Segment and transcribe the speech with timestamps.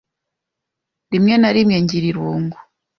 [1.11, 2.57] Rimwe na rimwe ngira irungu.